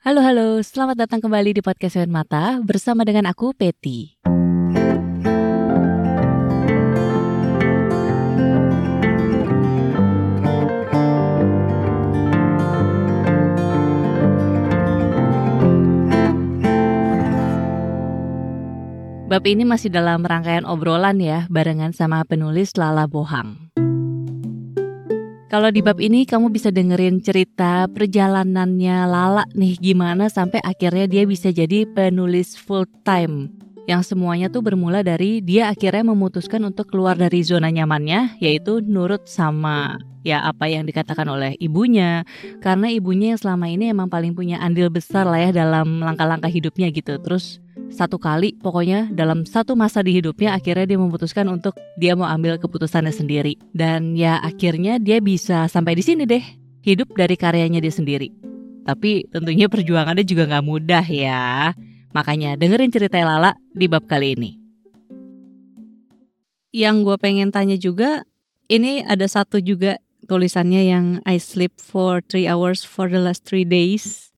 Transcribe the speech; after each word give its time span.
Halo 0.00 0.24
halo, 0.24 0.64
selamat 0.64 0.96
datang 0.96 1.20
kembali 1.20 1.52
di 1.52 1.60
podcast 1.60 2.00
Seven 2.00 2.08
Mata 2.08 2.56
bersama 2.64 3.04
dengan 3.04 3.28
aku 3.28 3.52
Peti. 3.52 4.16
Bab 19.28 19.44
ini 19.44 19.68
masih 19.68 19.92
dalam 19.92 20.24
rangkaian 20.24 20.64
obrolan 20.64 21.20
ya, 21.20 21.44
barengan 21.52 21.92
sama 21.92 22.24
penulis 22.24 22.72
Lala 22.80 23.04
Bohang. 23.04 23.68
Kalau 25.50 25.66
di 25.74 25.82
bab 25.82 25.98
ini 25.98 26.22
kamu 26.22 26.54
bisa 26.54 26.70
dengerin 26.70 27.18
cerita 27.26 27.90
perjalanannya 27.90 29.02
Lala 29.02 29.42
nih 29.50 29.82
gimana 29.82 30.30
sampai 30.30 30.62
akhirnya 30.62 31.10
dia 31.10 31.26
bisa 31.26 31.50
jadi 31.50 31.90
penulis 31.90 32.54
full 32.54 32.86
time. 33.02 33.50
Yang 33.90 34.14
semuanya 34.14 34.46
tuh 34.46 34.62
bermula 34.62 35.02
dari 35.02 35.42
dia 35.42 35.66
akhirnya 35.66 36.06
memutuskan 36.14 36.62
untuk 36.62 36.94
keluar 36.94 37.18
dari 37.18 37.42
zona 37.42 37.66
nyamannya 37.66 38.38
yaitu 38.38 38.78
nurut 38.78 39.26
sama 39.26 39.98
ya 40.22 40.38
apa 40.38 40.70
yang 40.70 40.86
dikatakan 40.86 41.26
oleh 41.26 41.58
ibunya 41.58 42.22
karena 42.62 42.86
ibunya 42.86 43.34
yang 43.34 43.40
selama 43.42 43.66
ini 43.66 43.90
emang 43.90 44.06
paling 44.06 44.38
punya 44.38 44.62
andil 44.62 44.86
besar 44.86 45.26
lah 45.26 45.42
ya 45.42 45.50
dalam 45.50 45.98
langkah-langkah 45.98 46.46
hidupnya 46.46 46.94
gitu. 46.94 47.18
Terus 47.18 47.58
satu 47.88 48.20
kali 48.20 48.52
pokoknya 48.60 49.08
dalam 49.10 49.48
satu 49.48 49.72
masa 49.72 50.04
di 50.04 50.12
hidupnya 50.12 50.52
akhirnya 50.52 50.84
dia 50.84 50.98
memutuskan 51.00 51.48
untuk 51.48 51.74
dia 51.96 52.12
mau 52.12 52.28
ambil 52.28 52.60
keputusannya 52.60 53.10
sendiri. 53.10 53.56
Dan 53.72 54.12
ya 54.14 54.36
akhirnya 54.40 55.00
dia 55.00 55.24
bisa 55.24 55.66
sampai 55.72 55.96
di 55.96 56.04
sini 56.04 56.28
deh 56.28 56.44
hidup 56.84 57.16
dari 57.16 57.34
karyanya 57.34 57.80
dia 57.80 57.92
sendiri. 57.92 58.30
Tapi 58.84 59.28
tentunya 59.28 59.68
perjuangannya 59.68 60.24
juga 60.24 60.48
nggak 60.48 60.66
mudah 60.66 61.04
ya. 61.08 61.72
Makanya 62.12 62.60
dengerin 62.60 62.92
cerita 62.92 63.20
Lala 63.20 63.56
di 63.72 63.86
bab 63.88 64.04
kali 64.04 64.36
ini. 64.36 64.50
Yang 66.70 66.96
gue 67.02 67.16
pengen 67.18 67.50
tanya 67.50 67.74
juga 67.74 68.22
ini 68.70 69.02
ada 69.02 69.26
satu 69.26 69.58
juga 69.58 69.98
tulisannya 70.30 70.82
yang 70.86 71.06
I 71.26 71.42
sleep 71.42 71.74
for 71.80 72.22
three 72.22 72.46
hours 72.46 72.86
for 72.86 73.10
the 73.10 73.18
last 73.18 73.42
three 73.42 73.66
days. 73.66 74.30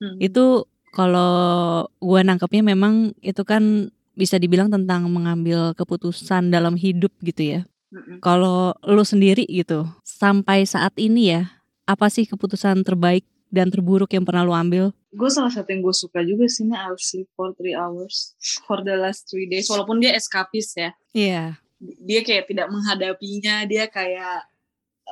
Hmm. 0.00 0.16
itu 0.16 0.64
kalau 0.90 1.86
gue 2.02 2.20
nangkepnya 2.26 2.66
memang 2.66 3.14
itu 3.22 3.42
kan 3.46 3.88
bisa 4.18 4.36
dibilang 4.36 4.68
tentang 4.68 5.06
mengambil 5.06 5.72
keputusan 5.78 6.50
dalam 6.50 6.74
hidup 6.74 7.14
gitu 7.22 7.58
ya. 7.58 7.60
Mm-hmm. 7.90 8.18
Kalau 8.22 8.74
lo 8.86 9.02
sendiri 9.02 9.46
gitu, 9.46 9.86
sampai 10.02 10.66
saat 10.66 10.94
ini 10.98 11.34
ya, 11.34 11.50
apa 11.86 12.06
sih 12.10 12.26
keputusan 12.26 12.82
terbaik 12.86 13.26
dan 13.50 13.70
terburuk 13.70 14.10
yang 14.14 14.22
pernah 14.22 14.46
lo 14.46 14.54
ambil? 14.54 14.94
Gue 15.10 15.30
salah 15.30 15.50
satu 15.50 15.74
yang 15.74 15.82
gue 15.82 15.94
suka 15.94 16.22
juga 16.22 16.46
sih, 16.46 16.70
I'll 16.70 16.98
sleep 16.98 17.26
for 17.34 17.50
three 17.58 17.74
hours 17.74 18.38
for 18.66 18.82
the 18.82 18.94
last 18.94 19.26
three 19.30 19.50
days. 19.50 19.66
Walaupun 19.70 19.98
dia 19.98 20.14
eskapis 20.14 20.74
ya. 20.78 20.90
Iya. 21.14 21.24
Yeah. 21.24 21.48
Dia 21.80 22.20
kayak 22.20 22.44
tidak 22.52 22.68
menghadapinya, 22.68 23.64
dia 23.64 23.88
kayak 23.88 24.44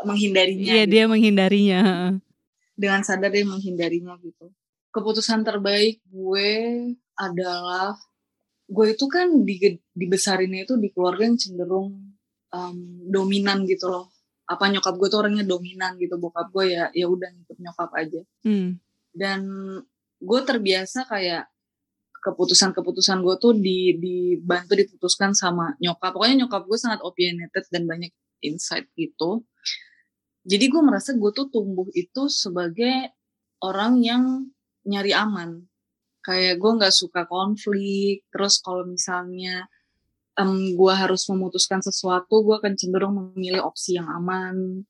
menghindarinya. 0.04 0.68
Iya, 0.68 0.74
yeah, 0.74 0.86
gitu. 0.86 0.94
dia 0.94 1.04
menghindarinya. 1.08 1.80
Dengan 2.78 3.00
sadar 3.02 3.32
dia 3.32 3.42
menghindarinya 3.42 4.14
gitu 4.22 4.52
keputusan 4.92 5.44
terbaik 5.44 6.00
gue 6.08 6.50
adalah 7.18 7.96
gue 8.68 8.86
itu 8.92 9.06
kan 9.08 9.32
di, 9.48 9.80
dibesarinnya 9.96 10.68
itu 10.68 10.76
di 10.76 10.92
keluarga 10.92 11.24
yang 11.24 11.40
cenderung 11.40 12.14
um, 12.52 12.78
dominan 13.08 13.64
gitu 13.64 13.88
loh. 13.88 14.12
Apa 14.48 14.68
nyokap 14.72 14.96
gue 14.96 15.08
tuh 15.12 15.20
orangnya 15.24 15.44
dominan 15.44 15.96
gitu 16.00 16.16
bokap 16.16 16.48
gue 16.52 16.72
ya 16.72 16.88
ya 16.92 17.06
udah 17.08 17.28
ngikut 17.32 17.58
nyokap 17.60 17.90
aja. 17.96 18.20
Hmm. 18.44 18.80
dan 19.18 19.42
gue 20.22 20.40
terbiasa 20.46 21.10
kayak 21.10 21.50
keputusan-keputusan 22.22 23.22
gue 23.22 23.34
tuh 23.38 23.54
di 23.56 23.94
dibantu 23.96 24.74
diputuskan 24.74 25.32
sama 25.32 25.74
nyokap. 25.78 26.14
Pokoknya 26.14 26.46
nyokap 26.46 26.66
gue 26.66 26.78
sangat 26.78 27.00
opinionated 27.02 27.66
dan 27.70 27.86
banyak 27.86 28.12
insight 28.42 28.90
gitu. 28.98 29.46
Jadi 30.48 30.64
gue 30.70 30.82
merasa 30.82 31.14
gue 31.14 31.30
tuh 31.30 31.50
tumbuh 31.52 31.86
itu 31.94 32.26
sebagai 32.30 33.14
orang 33.62 34.02
yang 34.02 34.22
nyari 34.88 35.12
aman 35.12 35.68
kayak 36.24 36.56
gue 36.56 36.72
nggak 36.80 36.94
suka 36.94 37.28
konflik 37.28 38.24
terus 38.32 38.58
kalau 38.64 38.88
misalnya 38.88 39.68
um, 40.40 40.72
gue 40.74 40.92
harus 40.96 41.28
memutuskan 41.28 41.84
sesuatu 41.84 42.42
gue 42.42 42.56
akan 42.56 42.74
cenderung 42.74 43.14
memilih 43.16 43.68
opsi 43.68 44.00
yang 44.00 44.08
aman 44.08 44.82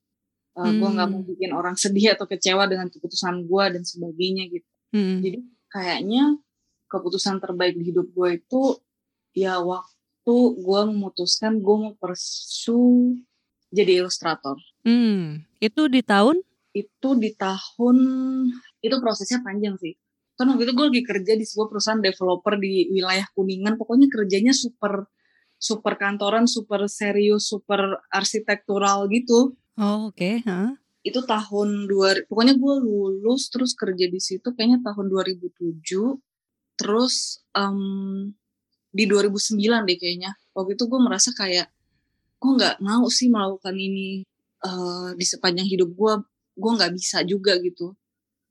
uh, 0.54 0.62
hmm. 0.62 0.78
gue 0.78 0.88
nggak 0.94 1.08
mau 1.10 1.20
hmm. 1.22 1.30
bikin 1.34 1.50
orang 1.52 1.74
sedih 1.82 2.14
atau 2.14 2.30
kecewa 2.30 2.70
dengan 2.70 2.86
keputusan 2.88 3.44
gue 3.44 3.64
dan 3.74 3.82
sebagainya 3.82 4.44
gitu 4.48 4.68
hmm. 4.94 5.18
jadi 5.20 5.38
kayaknya 5.68 6.24
keputusan 6.88 7.42
terbaik 7.42 7.76
di 7.76 7.92
hidup 7.92 8.08
gue 8.14 8.40
itu 8.40 8.62
ya 9.36 9.60
waktu 9.60 10.36
gue 10.56 10.80
memutuskan 10.88 11.60
gue 11.60 11.76
mau 11.76 11.92
pursue 12.00 13.20
jadi 13.68 14.00
ilustrator. 14.04 14.56
Hmm, 14.84 15.44
itu 15.60 15.92
di 15.92 16.00
tahun? 16.00 16.40
Itu 16.72 17.16
di 17.20 17.36
tahun 17.36 17.96
itu 18.84 18.96
prosesnya 19.02 19.42
panjang 19.42 19.74
sih. 19.78 19.94
Kan 20.38 20.54
waktu 20.54 20.70
itu 20.70 20.72
gue 20.74 20.86
lagi 20.90 21.02
kerja 21.02 21.32
di 21.34 21.44
sebuah 21.44 21.68
perusahaan 21.70 21.98
developer 21.98 22.54
di 22.58 22.90
wilayah 22.94 23.26
kuningan. 23.34 23.74
Pokoknya 23.74 24.06
kerjanya 24.06 24.54
super 24.54 25.10
super 25.58 25.98
kantoran 25.98 26.46
super 26.46 26.86
serius 26.86 27.50
super 27.50 27.98
arsitektural 28.14 29.10
gitu. 29.10 29.58
Oh 29.78 30.10
oke 30.10 30.14
okay. 30.14 30.42
huh? 30.46 30.78
itu 31.06 31.24
tahun 31.24 31.86
dua 31.86 32.26
pokoknya 32.26 32.58
gue 32.58 32.74
lulus 32.84 33.48
terus 33.48 33.72
kerja 33.72 34.06
di 34.10 34.20
situ 34.20 34.52
kayaknya 34.52 34.82
tahun 34.84 35.08
2007 35.08 35.80
terus 36.78 37.42
um, 37.56 38.30
di 38.94 39.04
2009 39.04 39.58
deh 39.58 39.98
kayaknya. 39.98 40.32
Waktu 40.54 40.78
itu 40.78 40.84
gue 40.86 41.00
merasa 41.02 41.30
kayak 41.34 41.66
gue 42.38 42.50
nggak 42.54 42.78
mau 42.78 43.06
sih 43.10 43.26
melakukan 43.26 43.74
ini 43.74 44.22
uh, 44.62 45.10
di 45.18 45.26
sepanjang 45.26 45.66
hidup 45.66 45.90
gue 45.90 46.12
gue 46.58 46.72
nggak 46.78 46.92
bisa 46.94 47.26
juga 47.26 47.58
gitu 47.58 47.97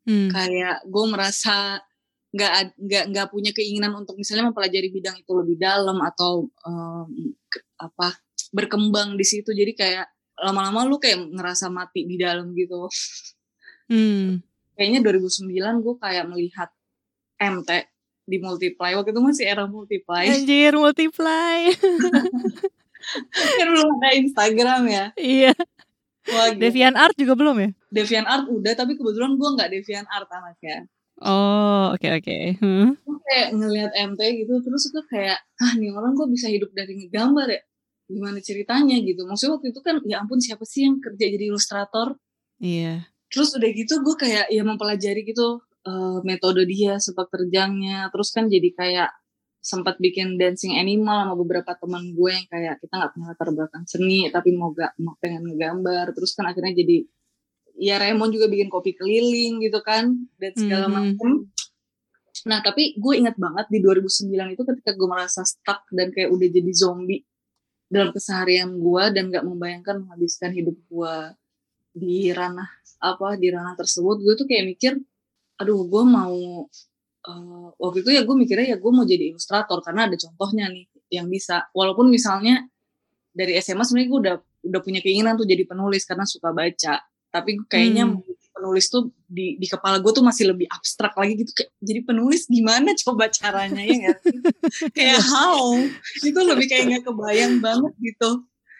Hmm. 0.07 0.31
Kayak 0.31 0.88
gue 0.88 1.06
merasa 1.12 1.84
nggak 2.31 2.51
nggak 2.79 3.03
nggak 3.12 3.28
punya 3.31 3.51
keinginan 3.56 3.91
untuk 3.95 4.16
misalnya 4.19 4.51
mempelajari 4.51 4.91
bidang 4.91 5.16
itu 5.19 5.31
lebih 5.31 5.56
dalam 5.59 5.95
atau 6.03 6.47
um, 6.68 7.09
ke, 7.47 7.59
apa 7.75 8.16
berkembang 8.56 9.19
di 9.19 9.25
situ. 9.28 9.51
Jadi 9.51 9.75
kayak 9.75 10.07
lama-lama 10.40 10.88
lu 10.88 10.97
kayak 11.01 11.19
ngerasa 11.34 11.68
mati 11.68 12.07
di 12.07 12.16
dalam 12.16 12.56
gitu. 12.56 12.88
Hmm. 13.91 14.44
Kayaknya 14.78 15.00
2009 15.12 15.84
gue 15.84 15.95
kayak 15.97 16.25
melihat 16.29 16.69
MT 17.41 17.69
di 18.28 18.38
multiply 18.44 18.91
waktu 19.00 19.16
itu 19.16 19.22
masih 19.24 19.45
era 19.47 19.66
multiply. 19.66 20.28
Anjir 20.28 20.75
multiply. 20.75 21.72
kan 23.57 23.68
belum 23.72 23.89
ada 23.97 24.09
Instagram 24.19 24.81
ya. 24.91 25.06
Iya. 25.16 25.53
Wah, 26.27 26.51
Devian 26.53 26.95
Art 26.99 27.15
juga 27.15 27.33
belum 27.39 27.55
ya? 27.59 27.69
Devian 27.88 28.27
Art 28.27 28.45
udah, 28.51 28.73
tapi 28.75 28.99
kebetulan 28.99 29.39
gue 29.39 29.49
nggak 29.55 29.69
Devian 29.71 30.07
Art 30.11 30.27
anaknya. 30.27 30.88
Oh, 31.17 31.95
oke 31.95 32.03
okay, 32.03 32.11
oke. 32.19 32.25
Okay. 32.27 32.43
Hmm. 32.61 32.93
Gue 33.01 33.17
kayak 33.25 33.47
ngelihat 33.57 33.91
MT 33.95 34.21
gitu, 34.45 34.53
terus 34.61 34.83
gue 34.93 35.03
kayak, 35.09 35.39
ah 35.57 35.71
nih 35.79 35.89
orang 35.95 36.13
kok 36.13 36.29
bisa 36.29 36.47
hidup 36.51 36.69
dari 36.77 36.93
ngegambar 36.93 37.47
ya? 37.49 37.61
Gimana 38.07 38.39
ceritanya 38.39 38.95
gitu? 39.01 39.25
Maksudnya 39.25 39.53
waktu 39.57 39.67
itu 39.73 39.79
kan, 39.81 39.95
ya 40.05 40.21
ampun 40.21 40.38
siapa 40.38 40.63
sih 40.67 40.85
yang 40.85 41.01
kerja 41.01 41.25
jadi 41.25 41.45
ilustrator? 41.49 42.19
Iya. 42.61 43.09
Terus 43.33 43.49
udah 43.57 43.69
gitu 43.73 43.94
gue 44.05 44.15
kayak 44.15 44.45
ya 44.53 44.63
mempelajari 44.63 45.25
gitu 45.25 45.63
uh, 45.88 46.19
metode 46.21 46.63
dia, 46.69 47.01
sepak 47.01 47.33
terjangnya. 47.33 48.13
Terus 48.13 48.29
kan 48.31 48.45
jadi 48.47 48.69
kayak 48.77 49.09
sempat 49.67 50.00
bikin 50.00 50.39
dancing 50.39 50.79
animal 50.79 51.28
sama 51.28 51.35
beberapa 51.35 51.75
teman 51.75 52.16
gue 52.16 52.31
yang 52.31 52.47
kayak 52.47 52.79
kita 52.79 52.94
nggak 52.95 53.11
punya 53.11 53.25
latar 53.35 53.50
belakang 53.51 53.83
seni 53.83 54.31
tapi 54.31 54.55
mau 54.55 54.72
gak 54.72 54.95
mau 55.03 55.19
pengen 55.19 55.44
ngegambar 55.44 56.16
terus 56.16 56.31
kan 56.39 56.47
akhirnya 56.47 56.72
jadi 56.79 57.03
ya 57.75 58.00
Raymond 58.00 58.31
juga 58.31 58.47
bikin 58.47 58.72
kopi 58.72 58.95
keliling 58.95 59.59
gitu 59.59 59.83
kan 59.83 60.16
dan 60.39 60.51
segala 60.56 60.88
mm 60.88 60.94
-hmm. 60.95 61.03
macam 61.11 61.31
nah 62.47 62.63
tapi 62.63 62.95
gue 62.95 63.13
ingat 63.19 63.36
banget 63.36 63.68
di 63.68 63.83
2009 63.83 64.56
itu 64.56 64.63
ketika 64.63 64.91
gue 64.95 65.07
merasa 65.12 65.44
stuck 65.44 65.83
dan 65.91 66.15
kayak 66.15 66.31
udah 66.31 66.47
jadi 66.47 66.71
zombie 66.71 67.27
dalam 67.91 68.15
keseharian 68.15 68.71
gue 68.71 69.03
dan 69.12 69.27
gak 69.27 69.44
membayangkan 69.44 70.00
menghabiskan 70.00 70.56
hidup 70.56 70.80
gue 70.88 71.15
di 71.91 72.31
ranah 72.31 72.71
apa 73.03 73.36
di 73.36 73.51
ranah 73.51 73.75
tersebut 73.75 74.24
gue 74.24 74.33
tuh 74.39 74.47
kayak 74.47 74.63
mikir 74.63 74.94
aduh 75.59 75.83
gue 75.83 76.03
mau 76.07 76.71
uh, 77.27 77.69
waktu 77.75 78.01
itu 78.01 78.09
ya 78.15 78.24
gue 78.24 78.35
mikirnya 78.35 78.75
ya 78.75 78.77
gue 78.79 78.91
mau 78.91 79.03
jadi 79.03 79.35
ilustrator 79.35 79.83
karena 79.83 80.07
ada 80.07 80.15
contohnya 80.15 80.71
nih 80.71 80.88
yang 81.12 81.27
bisa. 81.27 81.68
Walaupun 81.75 82.07
misalnya 82.07 82.63
dari 83.35 83.59
SMA 83.59 83.83
sebenarnya 83.83 84.09
gue 84.09 84.19
udah 84.27 84.35
udah 84.68 84.81
punya 84.81 85.00
keinginan 85.03 85.38
tuh 85.38 85.47
jadi 85.47 85.63
penulis 85.68 86.07
karena 86.07 86.24
suka 86.24 86.56
baca. 86.56 87.03
Tapi 87.27 87.59
kayaknya 87.68 88.07
hmm. 88.07 88.24
penulis 88.56 88.88
tuh 88.88 89.12
di 89.27 89.59
di 89.59 89.68
kepala 89.68 90.00
gue 90.00 90.12
tuh 90.15 90.25
masih 90.25 90.56
lebih 90.56 90.68
abstrak 90.71 91.13
lagi 91.13 91.44
gitu. 91.44 91.51
Kayak 91.53 91.71
jadi 91.83 92.00
penulis 92.07 92.41
gimana 92.47 92.89
coba 92.95 93.29
caranya 93.29 93.83
ya 93.83 93.95
gak? 94.09 94.19
kayak 94.97 95.21
how? 95.21 95.75
Itu 96.24 96.39
lebih 96.41 96.65
kayak 96.71 96.83
nggak 96.89 97.03
kebayang 97.06 97.59
banget 97.65 97.94
gitu. 98.00 98.29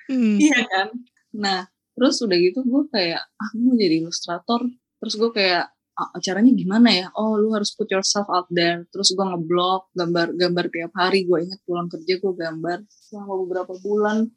Hmm. 0.08 0.40
iya 0.40 0.64
kan? 0.64 0.88
Nah 1.36 1.60
terus 1.98 2.22
udah 2.22 2.38
gitu 2.38 2.62
gue 2.62 2.84
kayak 2.94 3.22
ah 3.26 3.50
gue 3.54 3.64
mau 3.64 3.78
jadi 3.78 3.96
ilustrator. 4.02 4.66
Terus 4.98 5.14
gue 5.14 5.30
kayak 5.30 5.77
caranya 6.22 6.54
gimana 6.54 6.90
ya 6.94 7.08
oh 7.18 7.42
lu 7.42 7.58
harus 7.58 7.74
put 7.74 7.90
yourself 7.90 8.30
out 8.30 8.46
there 8.54 8.86
terus 8.94 9.18
gue 9.18 9.26
ngeblok 9.26 9.90
gambar 9.98 10.38
gambar 10.38 10.66
tiap 10.70 10.94
hari 10.94 11.26
gue 11.26 11.50
inget 11.50 11.60
pulang 11.66 11.90
kerja 11.90 12.14
gue 12.22 12.34
gambar 12.38 12.86
selama 12.90 13.34
beberapa 13.42 13.74
bulan 13.82 14.30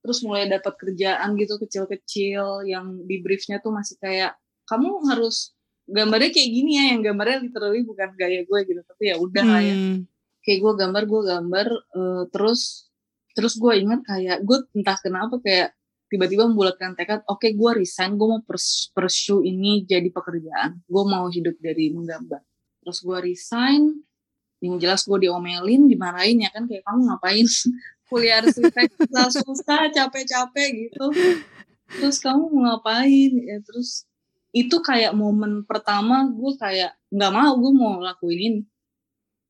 terus 0.00 0.20
mulai 0.24 0.48
dapat 0.48 0.76
kerjaan 0.76 1.36
gitu 1.36 1.60
kecil-kecil 1.60 2.68
yang 2.68 3.04
di 3.04 3.20
briefnya 3.20 3.60
tuh 3.60 3.72
masih 3.72 3.96
kayak 4.00 4.36
kamu 4.68 4.92
harus 5.08 5.56
gambarnya 5.88 6.30
kayak 6.32 6.50
gini 6.52 6.70
ya 6.76 6.84
yang 6.94 7.00
gambarnya 7.00 7.48
literally 7.48 7.82
bukan 7.82 8.08
gaya 8.16 8.44
gue 8.44 8.60
gitu 8.68 8.80
tapi 8.84 9.02
ya 9.12 9.16
udah 9.16 9.44
hmm. 9.44 9.52
lah 9.52 9.62
ya 9.64 9.76
hmm. 9.76 9.98
kayak 10.44 10.58
gue 10.60 10.72
gambar 10.84 11.02
gue 11.08 11.22
gambar 11.32 11.66
uh, 11.96 12.22
terus 12.28 12.92
terus 13.32 13.56
gue 13.56 13.72
inget 13.72 14.00
kayak 14.04 14.38
gue 14.44 14.58
entah 14.76 14.98
kenapa 15.00 15.40
kayak 15.40 15.72
tiba-tiba 16.10 16.50
membulatkan 16.50 16.98
tekad 16.98 17.22
oke 17.30 17.38
okay, 17.38 17.54
gue 17.54 17.70
resign 17.86 18.18
gue 18.18 18.26
mau 18.26 18.42
pursue 18.92 19.46
ini 19.46 19.86
jadi 19.86 20.10
pekerjaan. 20.10 20.82
Gue 20.84 21.04
mau 21.06 21.30
hidup 21.30 21.54
dari 21.62 21.94
menggambar. 21.94 22.42
Terus 22.82 22.98
gue 23.06 23.18
resign 23.22 24.02
yang 24.60 24.76
jelas 24.76 25.06
gue 25.06 25.18
diomelin 25.30 25.86
dimarahin 25.86 26.42
ya 26.42 26.50
kan? 26.50 26.66
Kayak 26.66 26.82
kamu 26.84 27.00
ngapain 27.06 27.46
kuliah 28.10 28.42
arsitek 28.42 28.90
susah 28.90 29.28
susah 29.30 29.80
capek-capek 29.94 30.68
gitu. 30.90 31.06
Terus 32.02 32.18
kamu 32.18 32.50
mau 32.50 32.60
ngapain? 32.74 33.30
Ya 33.46 33.62
terus 33.62 34.04
itu 34.50 34.82
kayak 34.82 35.14
momen 35.14 35.62
pertama 35.62 36.26
gue 36.26 36.52
kayak 36.58 36.98
nggak 37.14 37.32
mau 37.32 37.54
gue 37.54 37.70
mau 37.70 38.02
lakuin 38.02 38.40
ini 38.42 38.62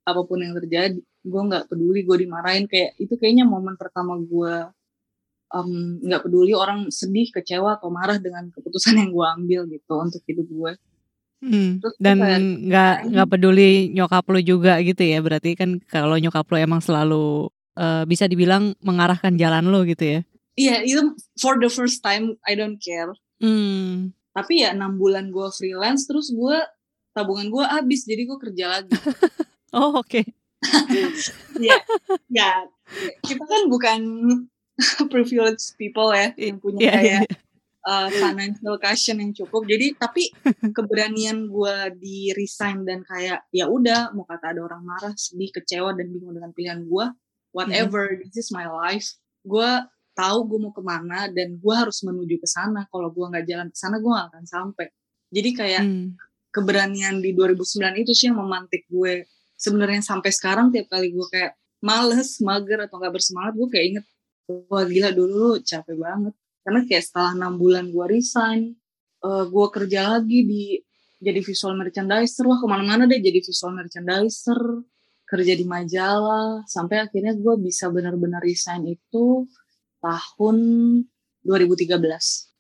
apa 0.04 0.20
pun 0.28 0.44
yang 0.44 0.52
terjadi. 0.52 1.00
Gue 1.24 1.40
nggak 1.40 1.72
peduli 1.72 2.04
gue 2.04 2.28
dimarahin. 2.28 2.68
Kayak 2.68 3.00
itu 3.00 3.16
kayaknya 3.16 3.48
momen 3.48 3.80
pertama 3.80 4.20
gue 4.20 4.68
nggak 5.50 6.20
um, 6.22 6.24
peduli 6.24 6.54
orang 6.54 6.86
sedih, 6.94 7.34
kecewa 7.34 7.82
atau 7.82 7.90
marah 7.90 8.22
dengan 8.22 8.46
keputusan 8.54 8.94
yang 8.94 9.10
gue 9.10 9.26
ambil 9.26 9.60
gitu 9.66 9.94
untuk 9.98 10.22
hidup 10.26 10.46
gue. 10.46 10.72
Hmm. 11.40 11.80
dan 11.96 12.20
nggak 12.68 13.16
nggak 13.16 13.28
peduli 13.32 13.88
nyokap 13.96 14.28
lo 14.28 14.44
juga 14.44 14.76
gitu 14.84 15.00
ya 15.00 15.24
berarti 15.24 15.56
kan 15.56 15.80
kalau 15.88 16.20
nyokap 16.20 16.44
lo 16.44 16.60
emang 16.60 16.84
selalu 16.84 17.48
uh, 17.80 18.04
bisa 18.04 18.28
dibilang 18.28 18.76
mengarahkan 18.84 19.40
jalan 19.40 19.72
lo 19.72 19.80
gitu 19.88 20.04
ya? 20.04 20.20
Iya 20.60 20.68
yeah, 20.68 20.78
itu 20.84 21.16
for 21.40 21.56
the 21.56 21.72
first 21.72 22.04
time 22.04 22.36
I 22.44 22.52
don't 22.52 22.76
care. 22.76 23.16
Hmm. 23.40 24.12
Tapi 24.36 24.68
ya 24.68 24.76
enam 24.76 25.00
bulan 25.00 25.32
gue 25.32 25.48
freelance 25.56 26.04
terus 26.04 26.28
gue 26.28 26.60
tabungan 27.16 27.48
gue 27.48 27.64
habis 27.64 28.04
jadi 28.04 28.28
gue 28.28 28.38
kerja 28.38 28.64
lagi. 28.68 28.92
oh 29.80 29.96
oke. 29.96 30.12
Okay. 30.12 30.24
ya 31.56 31.80
ya 32.28 32.68
kita 33.24 33.48
kan 33.48 33.62
bukan 33.72 34.00
privileged 35.12 35.76
people 35.76 36.10
ya 36.12 36.32
yang 36.36 36.56
punya 36.58 36.80
yeah, 36.80 36.94
kayak 36.96 37.22
yeah. 37.28 37.38
Uh, 37.80 38.12
financial 38.12 38.76
cushion 38.76 39.24
yang 39.24 39.32
cukup. 39.32 39.64
Jadi 39.64 39.96
tapi 39.96 40.28
keberanian 40.76 41.48
gue 41.48 41.76
di 41.96 42.28
resign 42.36 42.84
dan 42.84 43.00
kayak 43.08 43.48
ya 43.56 43.72
udah 43.72 44.12
mau 44.12 44.28
kata 44.28 44.52
ada 44.52 44.60
orang 44.60 44.84
marah, 44.84 45.16
sedih, 45.16 45.48
kecewa 45.48 45.96
dan 45.96 46.12
bingung 46.12 46.36
dengan 46.36 46.52
pilihan 46.52 46.84
gue, 46.84 47.06
whatever, 47.56 48.12
mm. 48.12 48.28
this 48.28 48.36
is 48.36 48.52
my 48.52 48.68
life. 48.68 49.16
Gue 49.48 49.64
tahu 50.12 50.38
gue 50.44 50.58
mau 50.60 50.76
ke 50.76 50.84
mana 50.84 51.32
dan 51.32 51.56
gue 51.56 51.74
harus 51.74 52.04
menuju 52.04 52.36
ke 52.36 52.48
sana. 52.52 52.84
Kalau 52.92 53.08
gue 53.16 53.24
nggak 53.32 53.48
jalan 53.48 53.68
ke 53.72 53.78
sana, 53.80 53.96
gue 53.96 54.12
gak 54.12 54.28
akan 54.28 54.44
sampai. 54.44 54.86
Jadi 55.32 55.50
kayak 55.56 55.82
mm. 55.88 56.08
keberanian 56.52 57.24
di 57.24 57.32
2009 57.32 57.96
itu 57.96 58.12
sih 58.12 58.28
yang 58.28 58.44
memantik 58.44 58.84
gue. 58.92 59.24
Sebenarnya 59.56 60.04
sampai 60.04 60.28
sekarang 60.36 60.68
tiap 60.68 60.92
kali 60.92 61.16
gue 61.16 61.26
kayak 61.32 61.56
males, 61.80 62.38
mager 62.44 62.84
atau 62.84 63.00
nggak 63.00 63.12
bersemangat, 63.16 63.52
gue 63.56 63.68
kayak 63.72 63.86
inget 63.88 64.06
wah 64.68 64.84
gila 64.84 65.10
dulu 65.14 65.58
capek 65.62 65.96
banget. 65.96 66.34
Karena 66.60 66.80
kayak 66.84 67.04
setelah 67.04 67.32
enam 67.36 67.56
bulan 67.56 67.88
gue 67.88 68.06
resign 68.06 68.76
uh, 69.24 69.28
eh, 69.28 69.44
gue 69.48 69.66
kerja 69.72 70.00
lagi 70.16 70.38
di 70.44 70.62
jadi 71.20 71.40
visual 71.40 71.76
merchandiser. 71.76 72.44
Wah 72.48 72.58
ke 72.60 72.66
mana-mana 72.68 73.04
deh 73.08 73.20
jadi 73.20 73.40
visual 73.40 73.72
merchandiser. 73.76 74.60
Kerja 75.28 75.52
di 75.54 75.64
majalah. 75.64 76.66
Sampai 76.66 77.00
akhirnya 77.00 77.36
gue 77.38 77.54
bisa 77.60 77.88
benar-benar 77.88 78.42
resign 78.42 78.88
itu 78.88 79.46
tahun 80.00 80.56
2013 81.44 82.00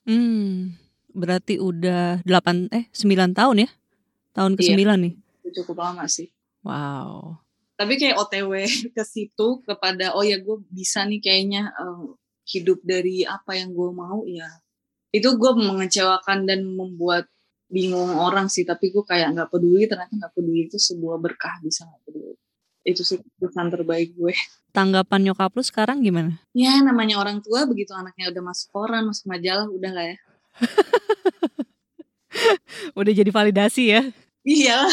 hmm, 0.04 0.76
berarti 1.12 1.56
udah 1.56 2.20
8 2.24 2.68
eh 2.72 2.84
9 2.92 3.32
tahun 3.36 3.56
ya? 3.64 3.68
Tahun 4.30 4.52
ke-9 4.56 4.76
iya, 4.78 4.94
nih? 4.94 5.14
Cukup 5.50 5.80
lama 5.82 6.06
sih. 6.06 6.30
Wow 6.62 7.49
tapi 7.80 7.96
kayak 7.96 8.20
OTW 8.20 8.52
ke 8.96 9.04
situ 9.08 9.64
kepada 9.64 10.12
oh 10.12 10.20
ya 10.20 10.36
gue 10.36 10.60
bisa 10.68 11.08
nih 11.08 11.24
kayaknya 11.24 11.72
uh, 11.80 12.12
hidup 12.44 12.84
dari 12.84 13.24
apa 13.24 13.56
yang 13.56 13.72
gue 13.72 13.90
mau 13.96 14.28
ya. 14.28 14.44
Itu 15.08 15.40
gue 15.40 15.52
mengecewakan 15.56 16.44
dan 16.44 16.68
membuat 16.68 17.24
bingung 17.72 18.20
orang 18.20 18.52
sih 18.52 18.68
tapi 18.68 18.92
gue 18.92 19.00
kayak 19.00 19.32
nggak 19.32 19.48
peduli 19.48 19.88
ternyata 19.88 20.12
nggak 20.12 20.36
peduli. 20.36 20.68
Itu 20.68 20.76
sebuah 20.76 21.16
berkah 21.24 21.56
bisa 21.64 21.88
nggak 21.88 22.02
peduli. 22.04 22.36
Itu 22.84 23.00
sih 23.00 23.16
keputusan 23.16 23.72
terbaik 23.72 24.12
gue. 24.12 24.36
Tanggapan 24.76 25.32
nyokap 25.32 25.56
lu 25.56 25.64
sekarang 25.64 26.04
gimana? 26.04 26.36
Ya 26.52 26.84
namanya 26.84 27.16
orang 27.16 27.40
tua 27.40 27.64
begitu 27.64 27.96
anaknya 27.96 28.28
udah 28.28 28.44
masuk 28.44 28.76
koran 28.76 29.08
masuk 29.08 29.24
majalah 29.24 29.64
udah 29.72 29.92
lah 29.96 30.04
ya. 30.04 30.18
Udah 32.94 33.10
jadi 33.10 33.30
validasi 33.30 33.82
ya? 33.90 34.02
Iya. 34.46 34.86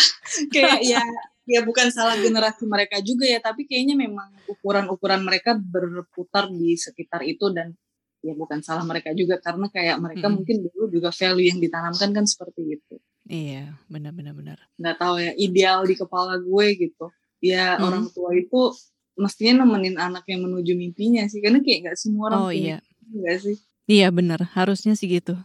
Kayak 0.50 0.82
ya 0.82 1.02
ya 1.48 1.64
bukan 1.64 1.88
salah 1.90 2.20
generasi 2.20 2.68
mereka 2.68 3.00
juga 3.00 3.24
ya 3.24 3.40
tapi 3.40 3.64
kayaknya 3.64 3.96
memang 3.96 4.28
ukuran-ukuran 4.52 5.24
mereka 5.24 5.56
berputar 5.56 6.52
di 6.52 6.76
sekitar 6.76 7.24
itu 7.24 7.48
dan 7.56 7.72
ya 8.20 8.36
bukan 8.36 8.60
salah 8.60 8.84
mereka 8.84 9.16
juga 9.16 9.40
karena 9.40 9.72
kayak 9.72 9.98
mereka 10.04 10.28
hmm. 10.28 10.36
mungkin 10.36 10.56
dulu 10.68 10.92
juga 10.92 11.10
value 11.16 11.48
yang 11.48 11.60
ditanamkan 11.64 12.10
kan 12.12 12.26
seperti 12.28 12.62
itu. 12.76 12.96
Iya 13.28 13.76
benar-benar 13.88 14.36
benar 14.36 14.58
nggak 14.80 14.98
tahu 15.00 15.16
ya 15.24 15.32
ideal 15.40 15.88
di 15.88 15.96
kepala 15.96 16.36
gue 16.36 16.66
gitu. 16.76 17.08
Ya 17.40 17.80
hmm. 17.80 17.88
orang 17.88 18.06
tua 18.12 18.36
itu 18.36 18.76
mestinya 19.16 19.64
nemenin 19.64 19.96
anak 19.96 20.28
yang 20.28 20.44
menuju 20.46 20.76
mimpinya 20.76 21.26
sih 21.32 21.40
karena 21.40 21.64
kayak 21.64 21.90
nggak 21.90 21.98
semua 21.98 22.30
orang 22.30 22.40
oh 22.44 22.52
iya. 22.52 22.84
nggak 23.08 23.38
sih? 23.40 23.56
Iya 23.88 24.12
benar 24.12 24.52
harusnya 24.52 25.00
sih 25.00 25.08
gitu. 25.08 25.40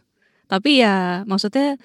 Tapi 0.51 0.83
ya 0.83 1.23
maksudnya 1.31 1.79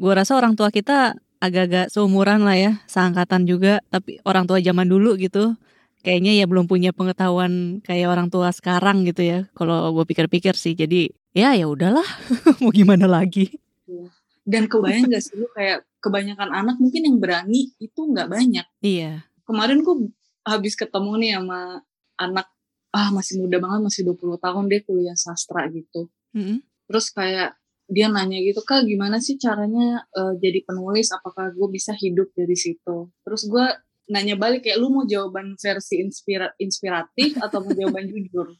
gue 0.00 0.12
rasa 0.16 0.32
orang 0.40 0.56
tua 0.56 0.72
kita 0.72 1.20
agak-agak 1.40 1.88
seumuran 1.88 2.44
lah 2.44 2.54
ya, 2.54 2.72
seangkatan 2.84 3.48
juga, 3.48 3.80
tapi 3.88 4.20
orang 4.28 4.44
tua 4.44 4.60
zaman 4.60 4.86
dulu 4.86 5.16
gitu. 5.16 5.56
Kayaknya 6.00 6.32
ya 6.40 6.44
belum 6.48 6.64
punya 6.64 6.96
pengetahuan 6.96 7.84
kayak 7.84 8.08
orang 8.08 8.28
tua 8.32 8.52
sekarang 8.52 9.04
gitu 9.04 9.20
ya. 9.24 9.38
Kalau 9.52 9.92
gue 9.92 10.04
pikir-pikir 10.08 10.56
sih, 10.56 10.72
jadi 10.76 11.12
ya 11.36 11.56
ya 11.56 11.68
udahlah, 11.68 12.04
mau 12.62 12.72
gimana 12.72 13.04
lagi. 13.08 13.52
Iya. 13.88 14.08
Dan 14.44 14.68
kebayang 14.68 15.12
gak 15.12 15.20
sih 15.20 15.36
lu 15.36 15.48
kayak 15.52 15.84
kebanyakan 16.00 16.48
anak 16.48 16.80
mungkin 16.80 17.04
yang 17.04 17.16
berani 17.20 17.76
itu 17.76 18.00
nggak 18.00 18.28
banyak. 18.32 18.66
Iya. 18.80 19.28
Kemarin 19.44 19.84
gue 19.84 20.08
habis 20.48 20.72
ketemu 20.72 21.12
nih 21.20 21.30
sama 21.36 21.84
anak 22.16 22.48
ah 22.90 23.08
masih 23.14 23.44
muda 23.44 23.62
banget 23.62 23.80
masih 23.86 24.02
20 24.08 24.40
tahun 24.40 24.64
dia 24.66 24.80
kuliah 24.82 25.16
sastra 25.16 25.68
gitu. 25.68 26.08
Mm 26.32 26.42
-hmm. 26.42 26.58
Terus 26.90 27.06
kayak 27.12 27.59
dia 27.90 28.06
nanya 28.06 28.38
gitu 28.38 28.62
kak 28.62 28.86
gimana 28.86 29.18
sih 29.18 29.34
caranya 29.34 30.06
uh, 30.14 30.38
jadi 30.38 30.62
penulis? 30.62 31.10
Apakah 31.10 31.50
gue 31.50 31.68
bisa 31.74 31.90
hidup 31.98 32.30
dari 32.38 32.54
situ? 32.54 33.10
Terus 33.26 33.42
gue 33.50 33.66
nanya 34.10 34.38
balik 34.38 34.66
kayak 34.66 34.78
lu 34.78 34.94
mau 34.94 35.02
jawaban 35.02 35.58
versi 35.58 35.98
inspira 35.98 36.54
inspiratif 36.62 37.34
atau 37.42 37.66
mau 37.66 37.74
jawaban 37.74 38.06
jujur? 38.14 38.54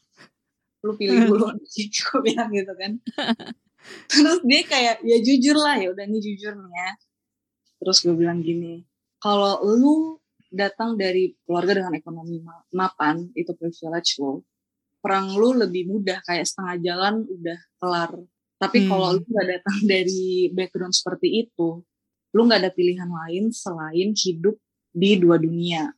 Lu 0.83 0.91
pilih 0.99 1.31
dulu 1.31 1.47
gue 1.95 2.19
bilang 2.19 2.51
gitu 2.51 2.73
kan. 2.75 2.91
Terus 4.11 4.39
dia 4.43 4.61
kayak 4.67 4.95
ya 5.01 5.17
jujur 5.23 5.55
lah 5.55 5.79
ya 5.79 5.95
udah 5.95 6.05
nih 6.05 6.21
jujur 6.21 6.53
nih 6.53 6.71
ya. 6.75 6.91
Terus 7.81 7.97
gue 8.03 8.15
bilang 8.19 8.43
gini 8.43 8.83
kalau 9.21 9.61
lu 9.63 10.17
datang 10.51 10.99
dari 10.99 11.31
keluarga 11.47 11.79
dengan 11.79 11.95
ekonomi 11.95 12.43
mapan 12.75 13.31
itu 13.37 13.55
privilege 13.55 14.19
lo 14.19 14.43
perang 14.99 15.33
lu 15.33 15.55
lebih 15.55 15.87
mudah 15.87 16.19
kayak 16.27 16.43
setengah 16.43 16.75
jalan 16.83 17.15
udah 17.25 17.59
kelar 17.79 18.11
tapi 18.61 18.85
hmm. 18.85 18.87
kalau 18.93 19.17
lu 19.17 19.25
nggak 19.25 19.47
datang 19.57 19.77
dari 19.91 20.53
background 20.53 20.93
seperti 20.93 21.49
itu, 21.49 21.81
lu 22.37 22.41
nggak 22.45 22.61
ada 22.61 22.71
pilihan 22.71 23.09
lain 23.09 23.49
selain 23.49 24.13
hidup 24.13 24.53
di 24.93 25.17
dua 25.17 25.41
dunia. 25.41 25.89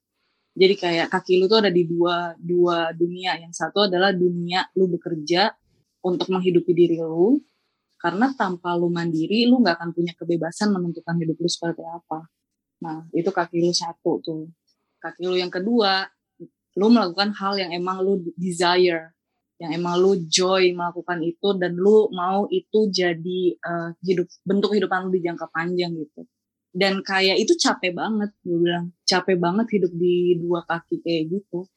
Jadi 0.53 0.75
kayak 0.79 1.08
kaki 1.12 1.43
lu 1.43 1.51
tuh 1.51 1.60
ada 1.60 1.72
di 1.74 1.84
dua 1.84 2.32
dua 2.39 2.96
dunia. 2.96 3.36
Yang 3.36 3.60
satu 3.60 3.91
adalah 3.91 4.15
dunia 4.15 4.63
lu 4.79 4.88
bekerja 4.96 5.51
untuk 6.08 6.32
menghidupi 6.32 6.72
diri 6.72 7.03
lu, 7.03 7.43
karena 8.00 8.32
tanpa 8.32 8.72
lu 8.79 8.88
mandiri, 8.88 9.43
lu 9.43 9.60
nggak 9.60 9.75
akan 9.84 9.89
punya 9.91 10.15
kebebasan 10.15 10.72
menentukan 10.72 11.20
hidup 11.20 11.36
lu 11.36 11.50
seperti 11.51 11.84
apa. 11.84 12.32
Nah, 12.79 13.08
itu 13.12 13.27
kaki 13.27 13.60
lu 13.60 13.75
satu 13.75 14.24
tuh. 14.24 14.48
Kaki 15.03 15.27
lu 15.27 15.36
yang 15.36 15.51
kedua, 15.51 16.08
lu 16.79 16.88
melakukan 16.88 17.36
hal 17.36 17.60
yang 17.60 17.75
emang 17.75 18.00
lu 18.00 18.24
desire 18.39 19.12
yang 19.62 19.72
emang 19.79 20.01
lu 20.01 20.17
joy 20.25 20.74
melakukan 20.74 21.22
itu 21.22 21.53
dan 21.55 21.77
lu 21.77 22.10
mau 22.10 22.50
itu 22.50 22.89
jadi 22.89 23.41
uh, 23.62 23.93
hidup 24.01 24.25
bentuk 24.41 24.74
hidupan 24.74 25.07
lu 25.07 25.13
di 25.13 25.22
jangka 25.22 25.48
panjang 25.53 25.93
gitu. 25.93 26.25
Dan 26.74 27.05
kayak 27.05 27.38
itu 27.38 27.53
capek 27.53 27.93
banget 27.93 28.33
gue 28.41 28.57
bilang. 28.57 28.89
Capek 29.05 29.38
banget 29.38 29.67
hidup 29.77 29.93
di 29.93 30.41
dua 30.41 30.65
kaki 30.65 31.05
kayak 31.05 31.24
gitu. 31.29 31.69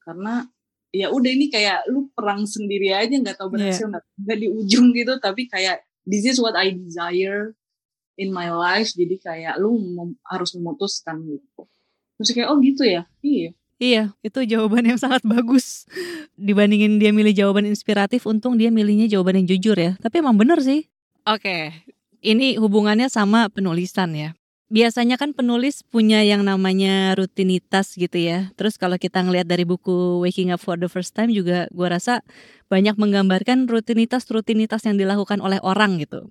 Karena 0.00 0.40
ya 0.88 1.12
udah 1.12 1.30
ini 1.30 1.52
kayak 1.52 1.84
lu 1.92 2.08
perang 2.16 2.48
sendiri 2.48 2.96
aja 2.96 3.12
nggak 3.12 3.36
tahu 3.36 3.60
berhasil 3.60 3.86
iya. 3.88 4.00
nggak 4.00 4.04
yeah. 4.24 4.36
di 4.40 4.48
ujung 4.48 4.86
gitu. 4.96 5.12
Tapi 5.20 5.42
kayak 5.52 5.84
this 6.08 6.24
is 6.24 6.40
what 6.40 6.56
I 6.56 6.72
desire 6.72 7.52
in 8.16 8.32
my 8.32 8.48
life. 8.48 8.88
Jadi 8.96 9.20
kayak 9.20 9.60
lu 9.60 9.76
mem 9.76 10.16
harus 10.24 10.56
memutuskan 10.56 11.20
gitu. 11.28 11.68
Terus 12.16 12.28
kayak 12.32 12.48
oh 12.48 12.56
gitu 12.56 12.88
ya? 12.88 13.04
Iya 13.20 13.52
Iya, 13.82 14.14
itu 14.22 14.46
jawaban 14.46 14.86
yang 14.86 14.94
sangat 14.94 15.26
bagus. 15.26 15.90
Dibandingin 16.38 17.02
dia 17.02 17.10
milih 17.10 17.34
jawaban 17.34 17.66
inspiratif, 17.66 18.30
untung 18.30 18.54
dia 18.54 18.70
milihnya 18.70 19.10
jawaban 19.10 19.42
yang 19.42 19.58
jujur 19.58 19.74
ya. 19.74 19.98
Tapi 19.98 20.22
emang 20.22 20.38
bener 20.38 20.62
sih. 20.62 20.86
Oke, 21.26 21.74
ini 22.22 22.54
hubungannya 22.62 23.10
sama 23.10 23.50
penulisan 23.50 24.14
ya. 24.14 24.38
Biasanya 24.70 25.18
kan 25.18 25.34
penulis 25.34 25.82
punya 25.82 26.22
yang 26.22 26.46
namanya 26.46 27.12
rutinitas 27.18 27.98
gitu 27.98 28.22
ya. 28.22 28.54
Terus 28.54 28.78
kalau 28.78 28.96
kita 28.96 29.18
ngelihat 29.20 29.50
dari 29.50 29.66
buku 29.66 30.22
Waking 30.22 30.54
Up 30.54 30.62
for 30.62 30.78
the 30.78 30.86
First 30.86 31.18
Time 31.18 31.34
juga 31.34 31.66
gua 31.74 31.98
rasa 31.98 32.22
banyak 32.70 32.94
menggambarkan 32.96 33.66
rutinitas-rutinitas 33.66 34.86
yang 34.86 34.94
dilakukan 34.94 35.42
oleh 35.42 35.58
orang 35.60 35.98
gitu. 35.98 36.30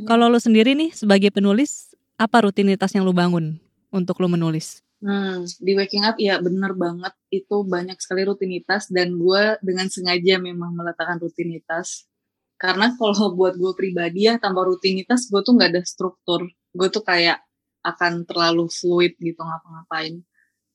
Hmm. 0.00 0.08
Kalau 0.08 0.32
lu 0.32 0.40
sendiri 0.40 0.72
nih 0.72 0.96
sebagai 0.96 1.28
penulis, 1.28 1.92
apa 2.16 2.48
rutinitas 2.48 2.96
yang 2.96 3.04
lu 3.04 3.12
bangun 3.12 3.60
untuk 3.92 4.18
lu 4.24 4.32
menulis? 4.32 4.85
Hmm, 4.96 5.44
di 5.60 5.76
waking 5.76 6.08
up 6.08 6.16
ya 6.16 6.40
bener 6.40 6.72
banget. 6.72 7.12
Itu 7.28 7.68
banyak 7.68 8.00
sekali 8.00 8.24
rutinitas 8.24 8.88
dan 8.88 9.16
gue 9.20 9.60
dengan 9.60 9.86
sengaja 9.92 10.40
memang 10.40 10.72
meletakkan 10.72 11.20
rutinitas. 11.20 12.08
Karena 12.56 12.96
kalau 12.96 13.32
buat 13.38 13.54
gue 13.60 13.72
pribadi 13.76 14.28
ya 14.28 14.40
tanpa 14.40 14.64
rutinitas 14.64 15.28
gue 15.28 15.40
tuh 15.44 15.52
nggak 15.56 15.70
ada 15.76 15.82
struktur. 15.84 16.48
Gue 16.72 16.88
tuh 16.88 17.04
kayak 17.04 17.44
akan 17.86 18.26
terlalu 18.26 18.66
fluid 18.66 19.14
gitu 19.22 19.40
ngapa-ngapain. 19.40 20.22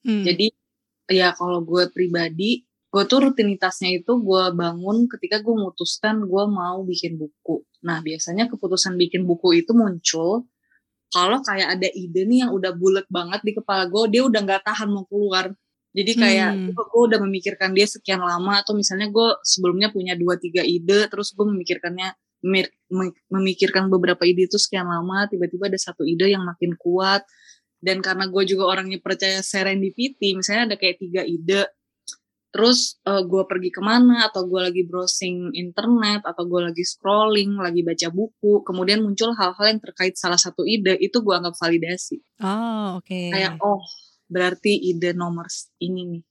Hmm. 0.01 0.25
jadi 0.25 0.50
ya 1.13 1.30
kalau 1.38 1.62
gue 1.62 1.86
pribadi 1.94 2.66
gue 2.92 3.04
tuh 3.08 3.20
rutinitasnya 3.30 4.01
itu 4.01 4.18
gue 4.18 4.44
bangun 4.51 5.06
ketika 5.08 5.40
gue 5.40 5.54
memutuskan 5.56 6.25
gue 6.28 6.44
mau 6.50 6.84
bikin 6.84 7.16
buku. 7.16 7.63
Nah 7.88 8.04
biasanya 8.04 8.51
keputusan 8.51 9.00
bikin 9.00 9.24
buku 9.24 9.63
itu 9.63 9.72
muncul 9.72 10.50
kalau 11.12 11.44
kayak 11.44 11.77
ada 11.77 11.88
ide 11.91 12.24
nih 12.24 12.48
yang 12.48 12.51
udah 12.56 12.72
bulat 12.74 13.06
banget 13.12 13.44
di 13.44 13.51
kepala 13.53 13.86
gue 13.91 14.03
dia 14.10 14.24
udah 14.24 14.41
nggak 14.41 14.63
tahan 14.63 14.88
mau 14.89 15.03
keluar 15.06 15.51
jadi 15.91 16.12
kayak 16.15 16.51
hmm. 16.56 16.68
gue 16.72 17.01
udah 17.12 17.20
memikirkan 17.20 17.75
dia 17.75 17.84
sekian 17.84 18.24
lama 18.24 18.63
atau 18.63 18.72
misalnya 18.72 19.12
gue 19.12 19.27
sebelumnya 19.44 19.91
punya 19.91 20.15
dua 20.15 20.39
tiga 20.39 20.63
ide 20.63 21.12
terus 21.12 21.36
gue 21.36 21.44
memikirkannya 21.44 22.15
memikirkan 23.30 23.91
beberapa 23.91 24.24
ide 24.25 24.50
itu 24.50 24.58
sekian 24.58 24.88
lama 24.88 25.30
tiba-tiba 25.30 25.70
ada 25.70 25.77
satu 25.77 26.08
ide 26.08 26.32
yang 26.32 26.48
makin 26.48 26.74
kuat 26.80 27.22
dan 27.84 28.00
karena 28.00 28.25
gue 28.32 28.44
juga 28.48 28.72
orangnya 28.72 28.98
percaya 29.03 29.44
serendipity 29.44 30.34
misalnya 30.34 30.74
ada 30.74 30.75
kayak 30.80 30.98
tiga 30.98 31.22
ide 31.27 31.70
terus 32.51 33.00
uh, 33.08 33.24
gue 33.24 33.43
pergi 33.48 33.72
ke 33.72 33.79
mana 33.79 34.27
atau 34.27 34.43
gue 34.43 34.60
lagi 34.60 34.84
browsing 34.84 35.55
internet 35.55 36.27
atau 36.27 36.43
gue 36.43 36.67
lagi 36.67 36.84
scrolling 36.84 37.55
lagi 37.55 37.79
baca 37.79 38.12
buku 38.12 38.67
kemudian 38.67 39.00
muncul 39.00 39.31
hal-hal 39.31 39.65
yang 39.72 39.79
terkait 39.79 40.20
salah 40.20 40.36
satu 40.36 40.67
ide 40.67 41.00
itu 41.00 41.24
gue 41.24 41.31
anggap 41.31 41.55
validasi 41.55 42.20
oh 42.43 43.00
oke 43.00 43.08
okay. 43.08 43.31
kayak 43.31 43.55
oh 43.63 43.79
berarti 44.27 44.75
ide 44.91 45.15
nomor 45.15 45.48
ini 45.79 46.20
nih 46.20 46.24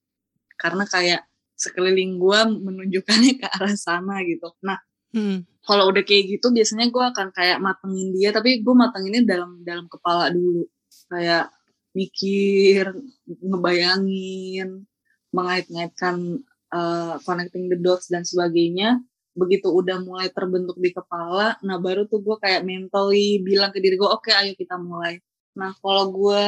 karena 0.61 0.85
kayak 0.85 1.25
sekeliling 1.57 2.21
gue 2.21 2.41
menunjukkannya 2.69 3.41
ke 3.41 3.47
arah 3.57 3.77
sana 3.81 4.21
gitu 4.29 4.53
nah 4.61 4.77
hmm. 5.17 5.65
kalau 5.65 5.89
udah 5.89 6.05
kayak 6.05 6.37
gitu 6.37 6.53
biasanya 6.53 6.93
gue 6.93 7.05
akan 7.17 7.33
kayak 7.33 7.65
matengin 7.65 8.13
dia 8.13 8.29
tapi 8.29 8.61
gue 8.61 8.75
matenginnya 8.77 9.25
dalam 9.25 9.65
dalam 9.65 9.89
kepala 9.89 10.29
dulu 10.29 10.69
kayak 11.09 11.49
mikir 11.97 12.93
ngebayangin 13.27 14.85
mengait-ngaitkan 15.31 16.43
uh, 16.75 17.19
connecting 17.23 17.71
the 17.71 17.79
dots 17.79 18.11
dan 18.11 18.27
sebagainya 18.27 19.03
begitu 19.35 19.71
udah 19.71 20.03
mulai 20.03 20.27
terbentuk 20.29 20.75
di 20.83 20.91
kepala 20.91 21.55
nah 21.63 21.79
baru 21.79 22.05
tuh 22.11 22.19
gue 22.19 22.37
kayak 22.43 22.67
mentally 22.67 23.39
bilang 23.41 23.71
ke 23.71 23.79
diri 23.79 23.95
gue 23.95 24.07
oke 24.07 24.27
okay, 24.27 24.35
ayo 24.35 24.53
kita 24.59 24.75
mulai. 24.77 25.23
Nah 25.55 25.75
kalau 25.79 26.11
gue 26.11 26.45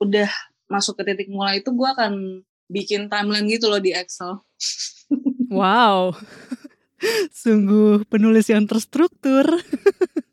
udah 0.00 0.30
masuk 0.66 0.98
ke 1.00 1.12
titik 1.12 1.28
mulai 1.30 1.60
itu 1.60 1.70
gue 1.70 1.88
akan 1.88 2.42
bikin 2.66 3.06
timeline 3.06 3.46
gitu 3.46 3.70
loh 3.70 3.80
di 3.80 3.92
Excel. 3.94 4.40
Wow. 5.46 6.10
Sungguh 7.46 8.02
penulis 8.10 8.50
yang 8.50 8.66
terstruktur. 8.66 9.46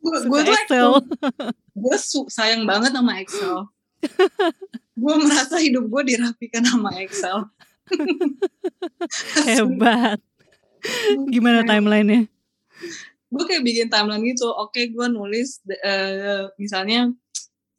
Gue 0.02 0.18
tuh 0.42 0.42
Excel. 0.42 0.90
gue 1.70 1.96
sayang 2.26 2.66
banget 2.66 2.90
sama 2.90 3.22
Excel. 3.22 3.70
Gue 4.98 5.14
merasa 5.22 5.62
hidup 5.62 5.86
gue 5.86 6.02
dirapikan 6.14 6.66
sama 6.66 6.98
Excel 6.98 7.46
Hebat. 9.48 10.20
Gimana 11.28 11.64
timelinenya? 11.64 12.28
Gue 13.34 13.44
kayak 13.50 13.64
bikin 13.66 13.88
timeline 13.90 14.22
gitu. 14.24 14.46
Oke, 14.52 14.88
gue 14.92 15.06
nulis 15.10 15.58
uh, 15.66 16.48
misalnya 16.60 17.10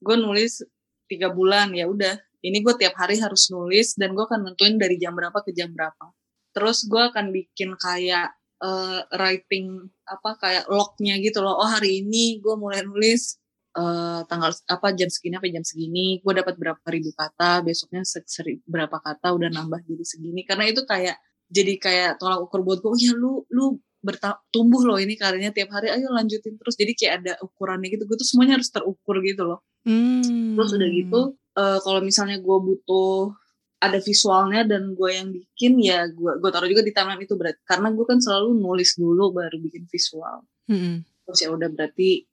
gue 0.04 0.16
nulis 0.20 0.66
tiga 1.08 1.32
bulan 1.32 1.72
ya 1.72 1.88
udah. 1.88 2.20
Ini 2.46 2.62
gue 2.62 2.76
tiap 2.78 2.94
hari 3.00 3.18
harus 3.18 3.50
nulis 3.50 3.98
dan 3.98 4.14
gue 4.14 4.22
akan 4.22 4.52
nentuin 4.52 4.78
dari 4.78 5.02
jam 5.02 5.18
berapa 5.18 5.42
ke 5.42 5.56
jam 5.56 5.74
berapa. 5.74 6.14
Terus 6.54 6.86
gue 6.86 7.02
akan 7.02 7.34
bikin 7.34 7.74
kayak 7.80 8.38
uh, 8.62 9.02
writing 9.18 9.90
apa 10.06 10.38
kayak 10.38 10.66
lognya 10.70 11.18
gitu 11.18 11.42
loh. 11.42 11.58
Oh 11.58 11.70
hari 11.70 12.06
ini 12.06 12.38
gue 12.44 12.54
mulai 12.54 12.86
nulis 12.86 13.42
uh, 13.76 14.22
tanggal 14.26 14.52
apa 14.72 14.88
jam 14.96 15.12
segini 15.12 15.36
apa 15.38 15.48
jam 15.52 15.64
segini 15.64 16.20
gue 16.24 16.34
dapat 16.34 16.56
berapa 16.56 16.88
ribu 16.90 17.12
kata 17.14 17.62
besoknya 17.62 18.02
seri, 18.04 18.64
berapa 18.66 18.98
kata 18.98 19.36
udah 19.36 19.52
nambah 19.52 19.84
jadi 19.84 20.06
segini 20.08 20.48
karena 20.48 20.72
itu 20.72 20.88
kayak 20.88 21.20
jadi 21.52 21.74
kayak 21.78 22.12
tolak 22.18 22.42
ukur 22.42 22.66
buat 22.66 22.82
gue 22.82 22.90
oh 22.90 22.98
ya 22.98 23.14
lu 23.14 23.46
lu 23.54 23.78
bertumbuh 24.06 24.86
loh 24.86 24.98
ini 25.02 25.18
karyanya 25.18 25.50
tiap 25.50 25.74
hari 25.74 25.90
ayo 25.90 26.14
lanjutin 26.14 26.62
terus 26.62 26.78
jadi 26.78 26.94
kayak 26.94 27.14
ada 27.26 27.34
ukurannya 27.42 27.90
gitu 27.90 28.06
gue 28.06 28.18
tuh 28.22 28.28
semuanya 28.28 28.62
harus 28.62 28.70
terukur 28.70 29.18
gitu 29.26 29.50
loh 29.50 29.66
hmm. 29.82 30.54
terus 30.54 30.72
udah 30.78 30.90
gitu 30.94 31.22
uh, 31.58 31.80
kalau 31.82 32.00
misalnya 32.06 32.38
gue 32.38 32.58
butuh 32.62 33.34
ada 33.82 34.00
visualnya 34.00 34.62
dan 34.66 34.94
gue 34.94 35.10
yang 35.10 35.34
bikin 35.34 35.82
ya 35.82 36.06
gue 36.10 36.32
gue 36.38 36.50
taruh 36.54 36.70
juga 36.70 36.86
di 36.86 36.94
timeline 36.94 37.26
itu 37.26 37.34
berarti 37.34 37.62
karena 37.66 37.90
gue 37.92 38.06
kan 38.06 38.22
selalu 38.22 38.50
nulis 38.56 38.94
dulu 38.94 39.34
baru 39.34 39.58
bikin 39.58 39.90
visual 39.90 40.46
hmm. 40.70 41.02
terus 41.26 41.40
ya 41.42 41.50
udah 41.50 41.70
berarti 41.74 42.30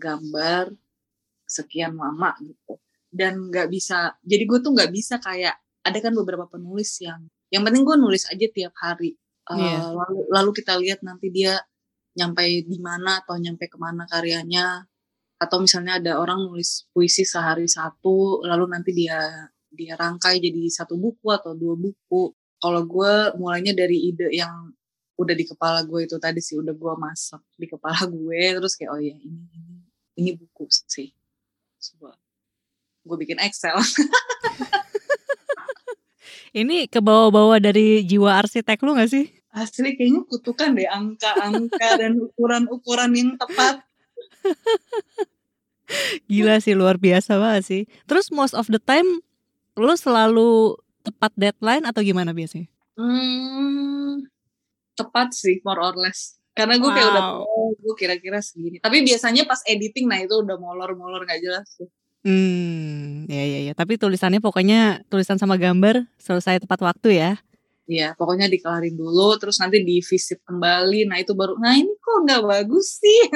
gambar 0.00 0.72
sekian 1.44 1.94
lama 2.00 2.32
gitu. 2.40 2.80
Dan 3.10 3.52
nggak 3.52 3.68
bisa 3.68 4.16
jadi 4.24 4.48
gue 4.48 4.58
tuh 4.64 4.72
nggak 4.72 4.90
bisa 4.94 5.20
kayak 5.20 5.60
ada 5.84 5.98
kan 6.00 6.14
beberapa 6.16 6.46
penulis 6.48 7.02
yang 7.04 7.26
yang 7.50 7.66
penting 7.66 7.82
gue 7.82 7.96
nulis 7.98 8.24
aja 8.30 8.46
tiap 8.48 8.72
hari. 8.78 9.18
Uh, 9.50 9.90
lalu 9.98 10.30
lalu 10.30 10.50
kita 10.54 10.78
lihat 10.78 11.02
nanti 11.02 11.26
dia 11.34 11.58
nyampe 12.14 12.46
di 12.62 12.78
mana 12.78 13.18
atau 13.20 13.34
nyampe 13.36 13.66
ke 13.66 13.76
mana 13.76 14.06
karyanya. 14.06 14.86
Atau 15.40 15.64
misalnya 15.64 15.98
ada 15.98 16.20
orang 16.20 16.46
nulis 16.46 16.86
puisi 16.94 17.26
sehari 17.26 17.66
satu 17.66 18.44
lalu 18.46 18.64
nanti 18.70 18.94
dia 18.94 19.18
dia 19.72 19.94
rangkai 19.98 20.38
jadi 20.38 20.70
satu 20.70 20.94
buku 20.94 21.28
atau 21.34 21.58
dua 21.58 21.74
buku. 21.74 22.30
Kalau 22.60 22.84
gue 22.84 23.12
mulainya 23.40 23.72
dari 23.72 24.12
ide 24.12 24.30
yang 24.30 24.70
udah 25.20 25.36
di 25.36 25.44
kepala 25.44 25.84
gue 25.84 26.08
itu 26.08 26.16
tadi 26.16 26.40
sih 26.40 26.56
udah 26.56 26.72
gue 26.72 26.94
masak 26.96 27.44
di 27.60 27.68
kepala 27.68 28.08
gue 28.14 28.40
terus 28.56 28.72
kayak 28.72 28.90
oh 28.96 29.00
ya 29.00 29.12
ini 29.20 29.44
ini 29.52 29.79
ini 30.20 30.36
buku 30.36 30.68
sih. 30.68 31.16
Sebuah 31.80 32.12
gue 33.08 33.16
bikin 33.24 33.40
Excel. 33.40 33.80
Ini 36.50 36.90
ke 36.90 36.98
bawah-bawah 36.98 37.62
dari 37.62 38.02
jiwa 38.02 38.42
arsitek 38.42 38.82
lu 38.82 38.98
gak 38.98 39.06
sih? 39.06 39.30
Asli 39.54 39.94
kayaknya 39.94 40.26
kutukan 40.26 40.74
deh 40.74 40.86
angka-angka 40.86 41.98
dan 41.98 42.18
ukuran-ukuran 42.18 43.10
yang 43.14 43.30
tepat. 43.38 43.86
Gila 46.30 46.58
sih 46.58 46.74
luar 46.74 46.98
biasa 46.98 47.38
banget 47.38 47.62
sih. 47.66 47.82
Terus 48.06 48.34
most 48.34 48.58
of 48.58 48.66
the 48.66 48.82
time 48.82 49.22
lu 49.78 49.94
selalu 49.94 50.74
tepat 51.06 51.30
deadline 51.38 51.86
atau 51.86 52.02
gimana 52.02 52.34
biasanya? 52.34 52.66
Hmm, 52.98 54.26
tepat 54.98 55.34
sih 55.34 55.62
more 55.62 55.78
or 55.78 55.94
less 55.94 56.39
karena 56.54 56.74
gue 56.76 56.90
wow. 56.90 56.96
kayak 56.96 57.08
udah 57.14 57.24
oh, 57.46 57.70
gue 57.78 57.94
kira-kira 57.96 58.38
segini 58.42 58.82
tapi 58.82 59.06
biasanya 59.06 59.46
pas 59.46 59.62
editing 59.64 60.10
nah 60.10 60.18
itu 60.18 60.42
udah 60.42 60.58
molor-molor 60.58 61.22
nggak 61.22 61.40
jelas 61.40 61.66
tuh 61.78 61.88
hmm 62.26 63.30
ya 63.30 63.44
ya 63.46 63.58
ya 63.70 63.72
tapi 63.72 63.96
tulisannya 63.96 64.42
pokoknya 64.42 65.06
tulisan 65.08 65.38
sama 65.38 65.56
gambar 65.56 66.04
selesai 66.18 66.62
tepat 66.62 66.80
waktu 66.82 67.16
ya 67.16 67.32
Iya, 67.90 68.14
pokoknya 68.14 68.46
dikelarin 68.46 68.94
dulu, 68.94 69.34
terus 69.34 69.58
nanti 69.58 69.82
di 69.82 69.98
visit 69.98 70.38
kembali. 70.46 71.10
Nah 71.10 71.18
itu 71.18 71.34
baru, 71.34 71.58
nah 71.58 71.74
ini 71.74 71.90
kok 71.98 72.22
nggak 72.22 72.46
bagus 72.46 73.02
sih? 73.02 73.20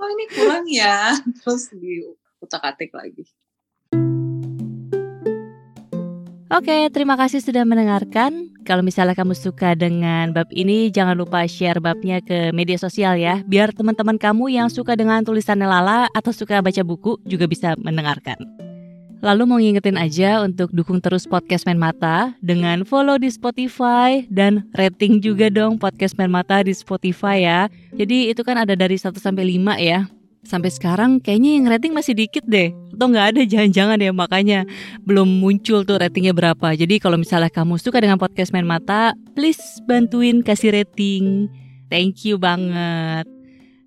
kok 0.00 0.08
ini 0.08 0.24
kurang 0.32 0.64
ya? 0.72 1.12
Terus 1.44 1.68
di 1.76 2.00
utak 2.40 2.64
atik 2.64 2.96
lagi. 2.96 3.28
Oke, 6.48 6.88
terima 6.96 7.20
kasih 7.20 7.44
sudah 7.44 7.68
mendengarkan. 7.68 8.51
Kalau 8.62 8.86
misalnya 8.86 9.18
kamu 9.18 9.34
suka 9.34 9.74
dengan 9.74 10.30
bab 10.30 10.46
ini, 10.54 10.86
jangan 10.86 11.18
lupa 11.18 11.42
share 11.50 11.82
babnya 11.82 12.22
ke 12.22 12.54
media 12.54 12.78
sosial 12.78 13.18
ya, 13.18 13.42
biar 13.42 13.74
teman-teman 13.74 14.14
kamu 14.14 14.54
yang 14.54 14.70
suka 14.70 14.94
dengan 14.94 15.26
tulisan 15.26 15.58
Lala 15.58 16.06
atau 16.14 16.30
suka 16.30 16.62
baca 16.62 16.82
buku 16.86 17.18
juga 17.26 17.50
bisa 17.50 17.74
mendengarkan. 17.82 18.38
Lalu 19.22 19.42
mau 19.46 19.58
ngingetin 19.58 19.94
aja 19.94 20.42
untuk 20.42 20.74
dukung 20.74 20.98
terus 20.98 21.30
podcast 21.30 21.62
Main 21.62 21.78
Mata 21.78 22.34
dengan 22.42 22.82
follow 22.82 23.22
di 23.22 23.30
Spotify 23.30 24.26
dan 24.26 24.66
rating 24.74 25.22
juga 25.22 25.46
dong 25.46 25.78
podcast 25.78 26.18
Main 26.18 26.30
Mata 26.30 26.62
di 26.66 26.74
Spotify 26.74 27.46
ya. 27.46 27.60
Jadi 27.94 28.34
itu 28.34 28.42
kan 28.42 28.58
ada 28.58 28.74
dari 28.74 28.98
1 28.98 29.14
sampai 29.22 29.46
5 29.46 29.78
ya. 29.78 30.10
Sampai 30.42 30.74
sekarang 30.74 31.22
kayaknya 31.22 31.58
yang 31.58 31.66
rating 31.70 31.94
masih 31.94 32.18
dikit 32.18 32.42
deh. 32.44 32.74
Atau 32.92 33.06
nggak 33.08 33.26
ada 33.34 33.40
jangan-jangan 33.52 33.98
ya 34.02 34.10
makanya 34.10 34.58
belum 35.06 35.28
muncul 35.38 35.86
tuh 35.86 36.02
ratingnya 36.02 36.34
berapa. 36.34 36.74
Jadi 36.74 36.98
kalau 36.98 37.16
misalnya 37.16 37.48
kamu 37.48 37.78
suka 37.78 38.02
dengan 38.02 38.18
podcast 38.18 38.50
Main 38.50 38.66
Mata, 38.66 39.14
please 39.38 39.62
bantuin 39.86 40.42
kasih 40.42 40.74
rating. 40.74 41.46
Thank 41.86 42.26
you 42.26 42.40
banget. 42.40 43.28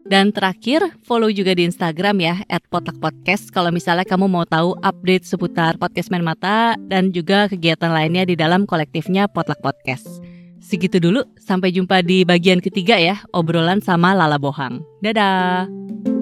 Dan 0.06 0.30
terakhir, 0.30 0.86
follow 1.02 1.34
juga 1.34 1.58
di 1.58 1.66
Instagram 1.66 2.22
ya, 2.22 2.36
at 2.46 2.62
Potak 2.70 3.02
Podcast 3.02 3.50
kalau 3.50 3.74
misalnya 3.74 4.06
kamu 4.06 4.30
mau 4.30 4.46
tahu 4.46 4.78
update 4.86 5.26
seputar 5.26 5.82
Podcast 5.82 6.14
Main 6.14 6.22
Mata 6.22 6.78
dan 6.86 7.10
juga 7.10 7.50
kegiatan 7.50 7.90
lainnya 7.90 8.22
di 8.30 8.38
dalam 8.38 8.70
kolektifnya 8.70 9.26
Potak 9.26 9.58
Podcast. 9.66 10.06
Segitu 10.62 11.02
dulu, 11.02 11.26
sampai 11.42 11.74
jumpa 11.74 12.06
di 12.06 12.22
bagian 12.22 12.62
ketiga 12.62 13.02
ya, 13.02 13.26
obrolan 13.34 13.82
sama 13.82 14.14
Lala 14.14 14.38
Bohang. 14.38 14.86
Dadah! 15.02 16.15